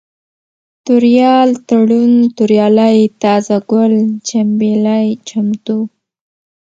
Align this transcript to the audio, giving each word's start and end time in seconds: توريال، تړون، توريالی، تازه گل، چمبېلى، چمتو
توريال، 0.85 1.49
تړون، 1.67 2.11
توريالی، 2.35 2.97
تازه 3.21 3.55
گل، 3.71 3.93
چمبېلى، 4.27 5.03
چمتو 5.27 5.79